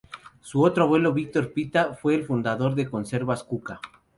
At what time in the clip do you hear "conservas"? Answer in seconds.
2.89-3.43